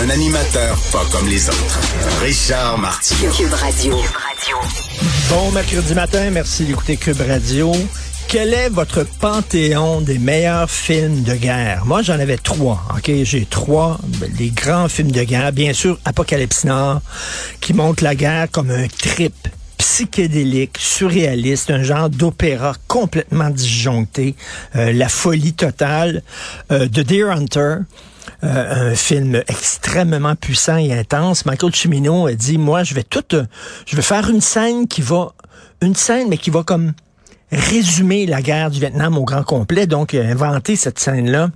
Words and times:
Un 0.00 0.10
animateur 0.10 0.76
pas 0.92 1.04
comme 1.12 1.28
les 1.28 1.48
autres. 1.48 1.80
Richard 2.20 2.78
Martineau. 2.78 3.30
Cube 3.30 3.52
Radio. 3.52 3.96
Bon 5.30 5.50
mercredi 5.52 5.94
matin, 5.94 6.30
merci 6.30 6.64
d'écouter 6.64 6.96
Cube 6.96 7.20
Radio. 7.20 7.72
Quel 8.28 8.52
est 8.52 8.68
votre 8.68 9.04
panthéon 9.04 10.00
des 10.00 10.18
meilleurs 10.18 10.68
films 10.68 11.22
de 11.22 11.34
guerre? 11.34 11.84
Moi, 11.86 12.02
j'en 12.02 12.18
avais 12.18 12.36
trois. 12.36 12.82
OK, 12.96 13.10
j'ai 13.22 13.46
trois, 13.46 13.98
les 14.38 14.50
grands 14.50 14.88
films 14.88 15.12
de 15.12 15.22
guerre. 15.22 15.52
Bien 15.52 15.72
sûr, 15.72 15.98
Apocalypse 16.04 16.64
Nord, 16.64 17.00
qui 17.60 17.72
montre 17.72 18.02
la 18.02 18.14
guerre 18.14 18.48
comme 18.50 18.70
un 18.70 18.88
trip 18.88 19.34
psychédélique, 19.78 20.78
surréaliste, 20.78 21.70
un 21.70 21.82
genre 21.82 22.10
d'opéra 22.10 22.74
complètement 22.88 23.50
disjoncté, 23.50 24.34
euh, 24.76 24.92
la 24.92 25.08
folie 25.08 25.52
totale. 25.52 26.22
Euh, 26.72 26.86
The 26.86 27.00
Deer 27.00 27.30
Hunter, 27.30 27.76
euh, 28.42 28.90
un 28.90 28.94
film 28.94 29.42
extrêmement 29.48 30.34
puissant 30.36 30.76
et 30.76 30.92
intense. 30.92 31.46
Michael 31.46 31.74
Cimino 31.74 32.26
a 32.26 32.34
dit, 32.34 32.58
moi, 32.58 32.82
je 32.84 32.94
vais 32.94 33.02
tout, 33.04 33.24
je 33.86 33.96
vais 33.96 34.02
faire 34.02 34.28
une 34.30 34.40
scène 34.40 34.86
qui 34.88 35.02
va, 35.02 35.32
une 35.80 35.94
scène, 35.94 36.28
mais 36.28 36.38
qui 36.38 36.50
va 36.50 36.62
comme 36.62 36.92
résumer 37.52 38.26
la 38.26 38.42
guerre 38.42 38.70
du 38.70 38.80
Vietnam 38.80 39.16
au 39.18 39.24
grand 39.24 39.44
complet. 39.44 39.86
Donc, 39.86 40.12
il 40.12 40.20
a 40.20 40.24
inventé 40.24 40.76
cette 40.76 40.98
scène-là. 40.98 41.50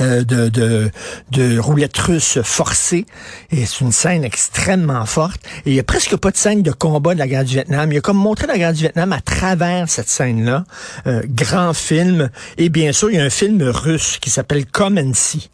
euh, 0.00 0.24
de, 0.24 0.48
de, 0.48 0.90
de 1.30 1.58
roulette 1.58 1.96
russe 1.98 2.38
forcée. 2.42 3.06
Et 3.50 3.66
c'est 3.66 3.80
une 3.80 3.92
scène 3.92 4.24
extrêmement 4.24 5.04
forte. 5.06 5.40
Et 5.66 5.70
il 5.70 5.74
y 5.74 5.80
a 5.80 5.84
presque 5.84 6.16
pas 6.16 6.30
de 6.30 6.36
scène 6.36 6.62
de 6.62 6.72
combat 6.72 7.14
de 7.14 7.18
la 7.18 7.28
guerre 7.28 7.44
du 7.44 7.54
Vietnam. 7.54 7.92
Il 7.92 7.98
a 7.98 8.00
comme 8.00 8.16
montré 8.16 8.46
la 8.46 8.58
guerre 8.58 8.72
du 8.72 8.80
Vietnam 8.80 9.12
à 9.12 9.20
travers 9.20 9.88
cette 9.88 10.08
scène-là. 10.08 10.64
Euh, 11.06 11.22
grand 11.26 11.74
film. 11.74 12.30
Et 12.58 12.68
bien 12.68 12.92
sûr, 12.92 13.10
il 13.10 13.16
y 13.16 13.20
a 13.20 13.24
un 13.24 13.30
film 13.30 13.62
russe 13.62 14.18
qui 14.20 14.30
s'appelle 14.30 14.66
Come 14.66 14.98
and 14.98 15.12
See. 15.14 15.50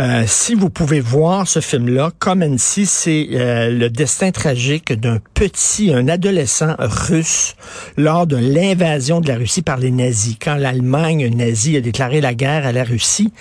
Euh, 0.00 0.22
si 0.28 0.54
vous 0.54 0.70
pouvez 0.70 1.00
voir 1.00 1.48
ce 1.48 1.58
film-là, 1.58 2.12
and 2.24 2.54
See, 2.58 2.86
c'est 2.86 3.30
euh, 3.32 3.68
le 3.68 3.90
destin 3.90 4.30
tragique 4.30 4.92
d'un 4.92 5.18
petit, 5.34 5.92
un 5.92 6.06
adolescent 6.06 6.76
russe 6.78 7.56
lors 7.96 8.28
de 8.28 8.36
l'invasion 8.36 9.20
de 9.20 9.26
la 9.26 9.36
Russie 9.36 9.62
par 9.62 9.78
les 9.78 9.90
nazis. 9.90 10.36
Quand 10.40 10.54
l'Allemagne 10.54 11.28
nazie 11.34 11.76
a 11.76 11.80
déclaré 11.80 12.20
la 12.20 12.34
guerre 12.34 12.64
à 12.64 12.70
la 12.70 12.84
Russie, 12.84 13.32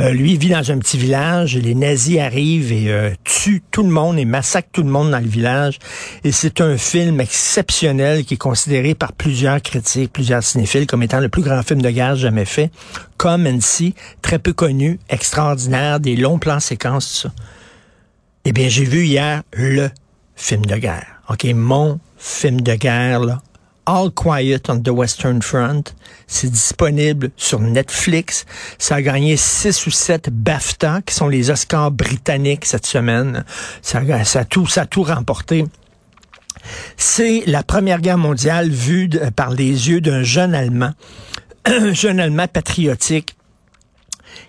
euh, 0.00 0.12
lui 0.12 0.38
vit 0.38 0.48
dans 0.48 0.70
un 0.70 0.78
petit 0.78 0.96
village, 0.96 1.54
les 1.54 1.74
nazis 1.74 2.18
arrivent 2.18 2.72
et 2.72 2.90
euh, 2.90 3.10
tuent 3.24 3.62
tout 3.70 3.82
le 3.82 3.90
monde 3.90 4.18
et 4.18 4.24
massacrent 4.24 4.70
tout 4.72 4.82
le 4.84 4.90
monde 4.90 5.10
dans 5.10 5.20
le 5.20 5.28
village. 5.28 5.78
Et 6.24 6.32
c'est 6.32 6.62
un 6.62 6.78
film 6.78 7.20
exceptionnel 7.20 8.24
qui 8.24 8.34
est 8.34 8.38
considéré 8.38 8.94
par 8.94 9.12
plusieurs 9.12 9.60
critiques, 9.60 10.14
plusieurs 10.14 10.42
cinéphiles 10.42 10.86
comme 10.86 11.02
étant 11.02 11.20
le 11.20 11.28
plus 11.28 11.42
grand 11.42 11.62
film 11.62 11.82
de 11.82 11.90
guerre 11.90 12.16
jamais 12.16 12.46
fait. 12.46 12.70
And 13.24 13.60
See, 13.60 13.94
très 14.22 14.38
peu 14.38 14.52
connu, 14.52 15.00
extraordinaire, 15.08 16.00
des 16.06 16.14
longs 16.16 16.38
plans 16.38 16.60
séquences, 16.60 17.22
tout. 17.22 17.30
Eh 18.44 18.52
bien, 18.52 18.68
j'ai 18.68 18.84
vu 18.84 19.04
hier 19.04 19.42
le 19.52 19.90
film 20.36 20.64
de 20.66 20.76
guerre. 20.76 21.20
OK, 21.28 21.44
mon 21.52 21.98
film 22.16 22.60
de 22.60 22.74
guerre. 22.76 23.40
All 23.86 24.10
Quiet 24.12 24.62
on 24.68 24.80
the 24.80 24.88
Western 24.88 25.42
Front. 25.42 25.82
C'est 26.28 26.50
disponible 26.50 27.30
sur 27.36 27.58
Netflix. 27.60 28.44
Ça 28.78 28.96
a 28.96 29.02
gagné 29.02 29.36
six 29.36 29.84
ou 29.86 29.90
sept 29.90 30.30
BAFTA, 30.30 31.02
qui 31.04 31.12
sont 31.14 31.28
les 31.28 31.50
Oscars 31.50 31.90
britanniques 31.90 32.66
cette 32.66 32.86
semaine. 32.86 33.44
Ça, 33.82 33.98
a- 34.08 34.44
tout, 34.44 34.66
ça 34.68 34.82
a 34.82 34.86
tout 34.86 35.02
remporté. 35.02 35.64
C'est 36.96 37.42
la 37.46 37.62
Première 37.64 38.00
Guerre 38.00 38.18
mondiale 38.18 38.70
vue 38.70 39.08
par 39.34 39.50
les 39.50 39.88
yeux 39.88 40.00
d'un 40.00 40.22
jeune 40.22 40.54
Allemand, 40.54 40.92
un 41.64 41.92
jeune 41.92 42.20
Allemand 42.20 42.46
patriotique 42.48 43.35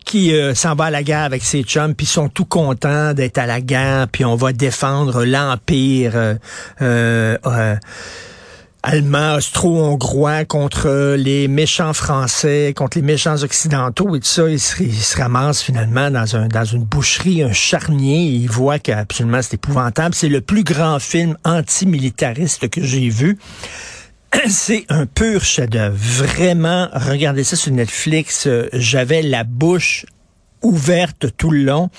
qui 0.08 0.34
euh, 0.34 0.56
s'en 0.56 0.74
va 0.74 0.86
à 0.86 0.90
la 0.90 1.04
guerre 1.04 1.24
avec 1.24 1.44
ses 1.44 1.64
chums, 1.64 1.94
puis 1.94 2.06
ils 2.06 2.10
sont 2.10 2.30
tout 2.30 2.46
contents 2.46 3.14
d'être 3.14 3.38
à 3.38 3.46
la 3.46 3.60
guerre, 3.60 4.08
puis 4.10 4.24
on 4.24 4.36
va 4.36 4.54
défendre 4.54 5.26
l'empire 5.26 6.14
euh, 6.16 6.36
euh, 6.82 7.38
euh, 7.46 7.76
allemand, 8.84 9.36
austro-hongrois 9.36 10.46
contre 10.46 11.16
les 11.18 11.50
méchants 11.50 11.92
français, 11.92 12.74
contre 12.74 12.98
les 12.98 13.04
méchants 13.04 13.44
occidentaux 13.44 14.16
et 14.16 14.22
tout 14.22 14.28
ça. 14.28 14.50
Il 14.50 14.62
se, 14.62 14.82
il 14.82 14.96
se 14.96 15.18
ramasse 15.18 15.62
finalement 15.62 16.10
dans, 16.10 16.38
un, 16.38 16.48
dans 16.48 16.64
une 16.64 16.86
boucherie, 16.86 17.44
un 17.44 17.52
charnier, 17.52 18.28
et 18.28 18.36
il 18.36 18.50
voit 18.50 18.80
qu'absolument 18.80 19.42
c'est 19.42 19.56
épouvantable. 19.56 20.16
C'est 20.16 20.30
le 20.30 20.40
plus 20.40 20.64
grand 20.64 21.00
film 21.00 21.36
antimilitariste 21.44 22.70
que 22.70 22.82
j'ai 22.82 23.10
vu. 23.10 23.38
C'est 24.50 24.86
un 24.90 25.06
pur 25.06 25.44
chef-d'œuvre. 25.44 25.96
Vraiment, 25.98 26.90
regardez 26.94 27.44
ça 27.44 27.56
sur 27.56 27.72
Netflix. 27.72 28.46
euh, 28.48 28.68
J'avais 28.74 29.22
la 29.22 29.44
bouche 29.44 30.06
ouverte 30.62 31.28
tout 31.38 31.52
le 31.52 31.64
long. 31.64 31.90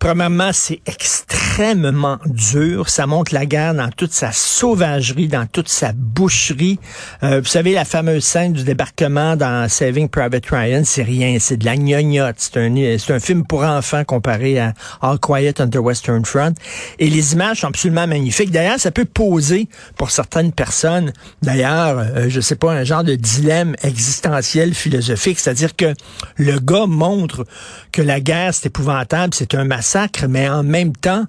Premièrement, 0.00 0.50
c'est 0.54 0.80
extrêmement 0.86 2.18
dur. 2.24 2.88
Ça 2.88 3.06
montre 3.06 3.34
la 3.34 3.44
guerre 3.44 3.74
dans 3.74 3.90
toute 3.90 4.14
sa 4.14 4.32
sauvagerie, 4.32 5.28
dans 5.28 5.44
toute 5.44 5.68
sa 5.68 5.92
boucherie. 5.92 6.78
Euh, 7.22 7.40
vous 7.40 7.46
savez, 7.46 7.74
la 7.74 7.84
fameuse 7.84 8.24
scène 8.24 8.54
du 8.54 8.64
débarquement 8.64 9.36
dans 9.36 9.68
Saving 9.68 10.08
Private 10.08 10.46
Ryan, 10.50 10.82
c'est 10.86 11.02
rien, 11.02 11.36
c'est 11.38 11.58
de 11.58 11.66
la 11.66 11.76
gnognotte. 11.76 12.36
C'est 12.38 12.56
un, 12.56 12.74
c'est 12.98 13.12
un 13.12 13.20
film 13.20 13.44
pour 13.44 13.62
enfants 13.62 14.02
comparé 14.04 14.58
à 14.58 14.72
All 15.02 15.18
Quiet 15.18 15.60
on 15.60 15.68
the 15.68 15.76
Western 15.76 16.24
Front. 16.24 16.54
Et 16.98 17.10
les 17.10 17.34
images 17.34 17.60
sont 17.60 17.66
absolument 17.66 18.06
magnifiques. 18.06 18.50
D'ailleurs, 18.50 18.80
ça 18.80 18.92
peut 18.92 19.04
poser 19.04 19.68
pour 19.98 20.10
certaines 20.12 20.52
personnes, 20.52 21.12
d'ailleurs, 21.42 21.98
euh, 21.98 22.30
je 22.30 22.40
sais 22.40 22.56
pas, 22.56 22.72
un 22.72 22.84
genre 22.84 23.04
de 23.04 23.16
dilemme 23.16 23.76
existentiel 23.82 24.72
philosophique. 24.72 25.38
C'est-à-dire 25.38 25.76
que 25.76 25.92
le 26.36 26.58
gars 26.58 26.86
montre 26.86 27.44
que 27.92 28.00
la 28.00 28.20
guerre, 28.20 28.54
c'est 28.54 28.66
épouvantable, 28.66 29.34
c'est 29.34 29.54
un 29.54 29.64
massacre, 29.64 29.89
mais 30.28 30.48
en 30.48 30.62
même 30.62 30.94
temps, 30.94 31.26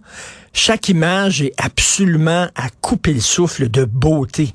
chaque 0.53 0.89
image 0.89 1.41
est 1.41 1.53
absolument 1.57 2.47
à 2.55 2.69
couper 2.81 3.13
le 3.13 3.21
souffle 3.21 3.69
de 3.69 3.85
beauté. 3.85 4.53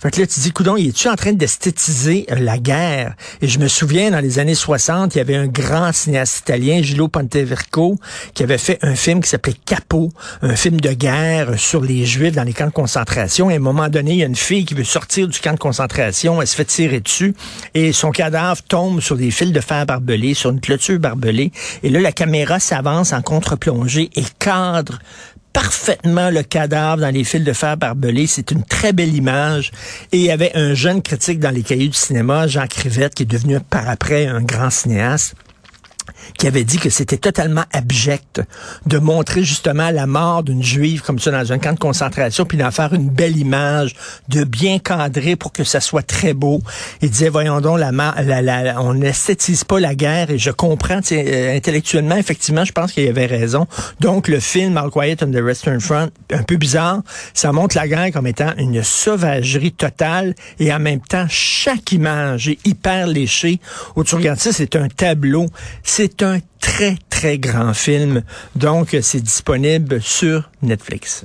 Fait 0.00 0.12
que 0.12 0.20
là, 0.20 0.28
tu 0.28 0.38
dis, 0.38 0.52
coudon, 0.52 0.76
est-tu 0.76 1.08
en 1.08 1.16
train 1.16 1.32
d'esthétiser 1.32 2.24
euh, 2.30 2.36
la 2.36 2.58
guerre? 2.58 3.16
Et 3.42 3.48
je 3.48 3.58
me 3.58 3.66
souviens, 3.66 4.12
dans 4.12 4.20
les 4.20 4.38
années 4.38 4.54
60, 4.54 5.16
il 5.16 5.18
y 5.18 5.20
avait 5.20 5.34
un 5.34 5.48
grand 5.48 5.92
cinéaste 5.92 6.38
italien, 6.38 6.80
Gillo 6.82 7.08
Ponteverco, 7.08 7.98
qui 8.32 8.44
avait 8.44 8.58
fait 8.58 8.78
un 8.82 8.94
film 8.94 9.20
qui 9.20 9.28
s'appelait 9.28 9.56
Capot, 9.66 10.12
un 10.42 10.54
film 10.54 10.80
de 10.80 10.92
guerre 10.92 11.58
sur 11.58 11.80
les 11.80 12.06
Juifs 12.06 12.36
dans 12.36 12.44
les 12.44 12.52
camps 12.52 12.68
de 12.68 12.72
concentration. 12.72 13.50
Et 13.50 13.54
à 13.54 13.56
un 13.56 13.60
moment 13.60 13.88
donné, 13.88 14.12
il 14.12 14.18
y 14.18 14.22
a 14.22 14.26
une 14.26 14.36
fille 14.36 14.64
qui 14.64 14.74
veut 14.74 14.84
sortir 14.84 15.26
du 15.26 15.40
camp 15.40 15.54
de 15.54 15.58
concentration, 15.58 16.40
elle 16.40 16.46
se 16.46 16.54
fait 16.54 16.64
tirer 16.64 17.00
dessus, 17.00 17.34
et 17.74 17.92
son 17.92 18.12
cadavre 18.12 18.62
tombe 18.62 19.00
sur 19.00 19.16
des 19.16 19.32
fils 19.32 19.50
de 19.50 19.60
fer 19.60 19.84
barbelés, 19.84 20.34
sur 20.34 20.50
une 20.50 20.60
clôture 20.60 21.00
barbelée. 21.00 21.50
Et 21.82 21.90
là, 21.90 21.98
la 21.98 22.12
caméra 22.12 22.60
s'avance 22.60 23.12
en 23.12 23.20
contre-plongée 23.20 24.10
et 24.14 24.24
cadre 24.38 25.00
parfaitement 25.60 26.30
le 26.30 26.44
cadavre 26.44 27.02
dans 27.02 27.12
les 27.12 27.24
fils 27.24 27.42
de 27.42 27.52
fer 27.52 27.76
barbelés. 27.76 28.28
C'est 28.28 28.52
une 28.52 28.62
très 28.62 28.92
belle 28.92 29.12
image. 29.12 29.72
Et 30.12 30.18
il 30.18 30.22
y 30.22 30.30
avait 30.30 30.52
un 30.54 30.72
jeune 30.74 31.02
critique 31.02 31.40
dans 31.40 31.50
les 31.50 31.62
cahiers 31.62 31.88
du 31.88 31.98
cinéma, 31.98 32.46
Jean 32.46 32.68
Crivette, 32.68 33.14
qui 33.16 33.24
est 33.24 33.26
devenu 33.26 33.58
par 33.58 33.88
après 33.88 34.26
un 34.26 34.40
grand 34.40 34.70
cinéaste 34.70 35.34
qui 36.36 36.46
avait 36.46 36.64
dit 36.64 36.78
que 36.78 36.90
c'était 36.90 37.16
totalement 37.16 37.64
abject 37.72 38.42
de 38.86 38.98
montrer 38.98 39.42
justement 39.44 39.90
la 39.90 40.06
mort 40.06 40.42
d'une 40.42 40.62
juive 40.62 41.02
comme 41.02 41.18
ça 41.18 41.30
dans 41.30 41.52
un 41.52 41.58
camp 41.58 41.72
de 41.72 41.78
concentration, 41.78 42.44
puis 42.44 42.58
d'en 42.58 42.70
faire 42.70 42.92
une 42.92 43.08
belle 43.08 43.36
image, 43.36 43.94
de 44.28 44.44
bien 44.44 44.78
cadrer 44.78 45.36
pour 45.36 45.52
que 45.52 45.64
ça 45.64 45.80
soit 45.80 46.02
très 46.06 46.34
beau. 46.34 46.60
Il 47.02 47.10
disait, 47.10 47.28
voyons 47.28 47.60
donc, 47.60 47.78
la, 47.78 47.90
la, 47.92 48.42
la- 48.42 48.82
on 48.82 48.94
n'esthétise 48.94 49.64
pas 49.64 49.80
la 49.80 49.94
guerre, 49.94 50.30
et 50.30 50.38
je 50.38 50.50
comprends, 50.50 51.00
euh, 51.12 51.56
intellectuellement, 51.56 52.16
effectivement, 52.16 52.64
je 52.64 52.72
pense 52.72 52.92
qu'il 52.92 53.08
avait 53.08 53.26
raison. 53.26 53.66
Donc, 54.00 54.28
le 54.28 54.40
film 54.40 54.76
All 54.76 54.90
Quiet 54.90 55.16
on 55.22 55.30
the 55.30 55.42
Western 55.42 55.80
Front, 55.80 56.10
un 56.32 56.42
peu 56.42 56.56
bizarre, 56.56 57.02
ça 57.34 57.52
montre 57.52 57.76
la 57.76 57.88
guerre 57.88 58.10
comme 58.12 58.26
étant 58.26 58.52
une 58.58 58.82
sauvagerie 58.82 59.72
totale, 59.72 60.34
et 60.58 60.72
en 60.72 60.78
même 60.78 61.00
temps, 61.00 61.26
chaque 61.28 61.92
image 61.92 62.48
est 62.48 62.58
hyper 62.66 63.06
léchée. 63.06 63.60
Où 63.96 64.04
tu 64.04 64.14
regardes 64.14 64.38
ça, 64.38 64.52
c'est 64.52 64.76
un 64.76 64.88
tableau. 64.88 65.46
C'est 66.18 66.24
un 66.24 66.40
très, 66.60 66.96
très 67.10 67.38
grand 67.38 67.74
film. 67.74 68.22
Donc, 68.56 68.96
c'est 69.02 69.20
disponible 69.20 70.02
sur 70.02 70.50
Netflix. 70.62 71.24